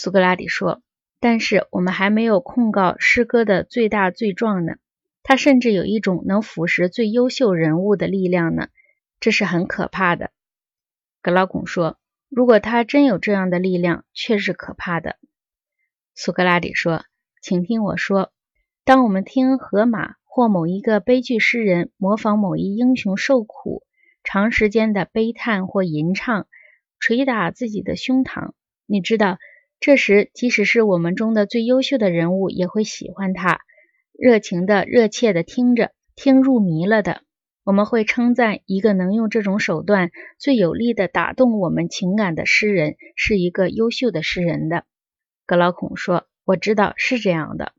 [0.00, 0.80] 苏格拉底说
[1.18, 4.76] ：“但是我们还没有控告诗歌的最大罪状呢。
[5.24, 8.68] 它甚至有一种能腐蚀最优秀人物的力量呢，
[9.18, 10.30] 这是很可怕的。”
[11.20, 11.98] 格劳孔说
[12.30, 15.16] ：“如果他真有这样的力量，确是可怕的。”
[16.14, 17.04] 苏格拉底说
[17.42, 18.30] ：“请听我说，
[18.84, 23.82] 当我们听荷马或某一个悲剧诗人模仿某一英雄受苦，
[24.22, 26.46] 长时间的悲叹或吟唱，
[27.00, 28.52] 捶打自己的胸膛，
[28.86, 29.38] 你知道，
[29.80, 33.60] 这时即使是我们中的最优秀的人物，也会喜欢他，
[34.12, 37.22] 热情的、热切的听着，听入迷了的。”
[37.64, 44.86] 我们会称赞一个能用这种手段最有力的打动我们情感的诗人是一个优秀的诗人的。
[45.44, 47.74] 格劳孔说：“我知道是这样的。”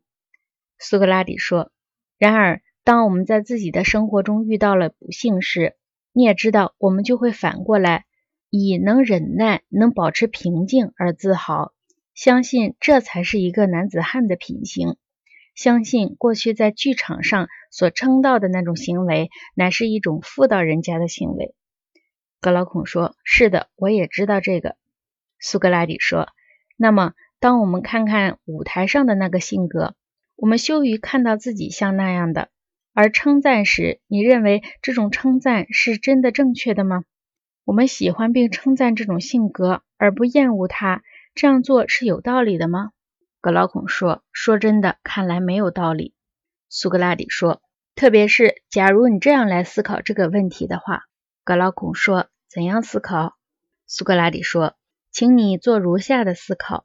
[0.77, 1.71] 苏格拉底说
[2.19, 5.75] ：“然而，当我们在自己的生活中遇到了不幸时，
[6.13, 8.05] 你也知道，我们就会反过来
[8.51, 11.73] 以能忍耐、能保持平静而自豪，
[12.21, 14.97] 相信这才是一个男子汉的品行。”
[15.55, 21.55] 相信过去在剧场上所称道的那种行为，乃是一种妇道人家的行为。
[22.41, 24.75] 格劳孔说：“是的，我也知道这个。”
[25.39, 26.27] 苏格拉底说
[26.75, 29.95] ：“那么，当我们看看舞台上的那个性格，
[30.35, 32.49] 我们羞于看到自己像那样的，
[32.93, 37.05] 而称赞时，你认为这种称赞是真的正确的吗？
[37.63, 41.01] 我们喜欢并称赞这种性格，而不厌恶它，
[41.39, 42.91] 这样做是有道理的吗？”
[43.39, 46.13] 格劳孔说：“说真的，看来没有道理。”
[46.67, 47.61] 苏格拉底说
[47.95, 51.03] ：“特别是假如你这样来思考这个问题的话。”
[51.45, 53.37] 格劳孔说：“怎样思考？”
[53.87, 54.75] 苏格拉底说
[55.13, 56.83] ：“请你做如下的思考：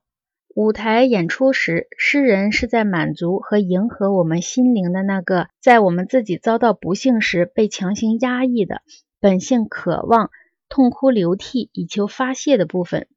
[0.54, 8.82] 舞台演出时，诗人是在满足和迎合我们心灵的那个，在我们自己遭到不幸时被强行压抑的
[9.18, 10.30] 本性渴望、
[10.68, 13.08] 痛哭流涕以求发泄的部分，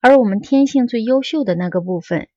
[0.00, 2.28] 而我们天性最优秀的那个部分。”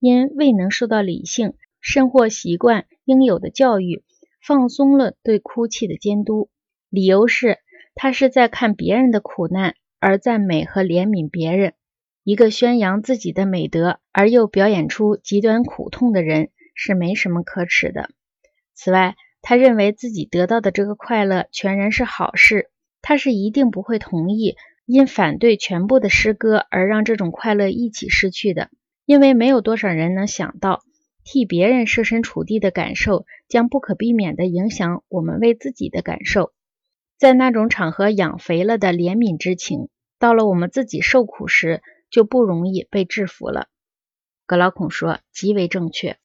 [0.00, 4.04] 因未能受到理性甚或习惯应有的教育，
[4.40, 6.50] 放松了对哭泣的监督。
[6.88, 7.58] 理由是
[7.96, 11.74] 他是在看别人的苦难而赞美和怜悯别人。
[12.22, 18.08] 一个宣扬自己的美德而又表演出极端苦痛的人是没什么可耻的。
[18.74, 22.70] 此外，他认为自己得到的这个快乐全然是好事。
[23.02, 24.54] 他是一定不会同意
[24.88, 28.70] 因反对全部的诗歌而让这种快乐一起失去的。
[29.04, 30.82] 因为没有多少人能想到，
[31.24, 36.52] 替别人设身处地的感受将不可避免地影响我们为自己的感受。
[37.18, 43.66] 在那种场合养肥了的怜悯之情，到了我们自己受苦时，就不容易被制服了。
[44.46, 46.16] 格劳孔说：“极为正确。”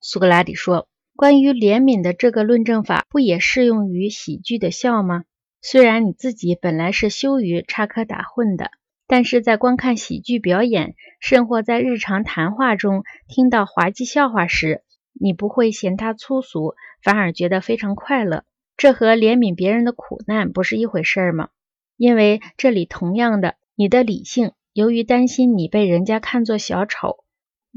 [0.00, 5.24] 苏格拉底说：“关于怜悯的这个论证法，不也适用于喜剧的笑吗？
[5.60, 8.70] 虽然你自己本来是羞于插科打诨的。”
[9.10, 14.82] 但是在观看喜剧表演，甚或在日常谈话中听到滑稽笑话时，
[15.14, 18.44] 你不会嫌它粗俗，反而觉得非常快乐。
[18.76, 21.48] 这和怜悯别人的苦难不是一回事吗？
[21.96, 27.24] 因为这里同样的，你的理性由于担心你被人家看作小丑，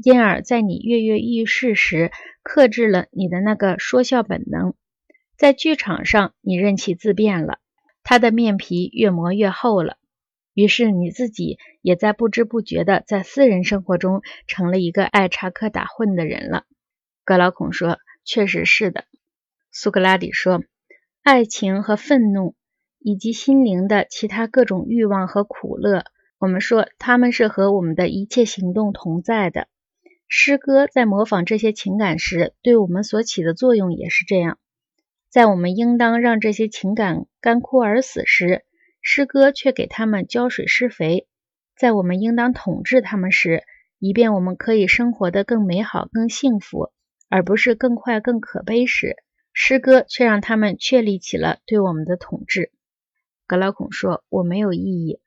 [0.04, 2.12] 因而在你跃跃欲试时
[2.42, 4.74] 克制了你的那个说笑本能。
[5.38, 7.58] 在剧场上，你任其自便了，
[8.02, 9.96] 他的面皮越磨越厚了。
[10.54, 16.64] 于是你自己也在不知不觉的在私人生活中成了一个爱插科打诨的人了。
[17.24, 19.04] 格劳孔说：“确实是的。”
[19.72, 20.62] 苏格拉底说
[21.22, 22.54] ：“爱情和愤怒，
[22.98, 26.04] 以及心灵的其他各种欲望和苦乐，
[26.38, 29.68] 我们说他们是和我们的一切行动同在的。
[30.28, 34.58] 诗歌在模仿这些情感时，对我们所起的作用也是这样。
[35.32, 38.64] 在我们应当让这些情感干枯而死时。”
[39.04, 41.26] 诗歌却给他们浇水施肥，
[41.76, 43.64] 在我们应当统治他们时，
[43.98, 46.92] 以便我们可以生活得更美好、更幸福，
[47.28, 49.16] 而不是更快、更可悲时，
[49.52, 52.70] 诗歌却让他们确立起了对我们的统治。
[53.48, 55.18] 格劳孔说：“我没有意义。”